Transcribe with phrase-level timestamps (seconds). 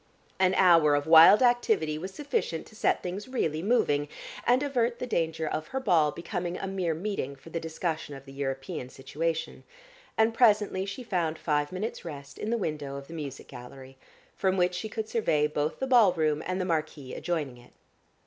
[0.39, 4.07] An hour of wild activity was sufficient to set things really moving,
[4.47, 8.25] and avert the danger of her ball becoming a mere meeting for the discussion of
[8.25, 9.63] the European situation,
[10.17, 13.95] and presently she found five minutes rest in the window of the music gallery
[14.35, 17.73] from which she could survey both the ballroom and the marquee adjoining it.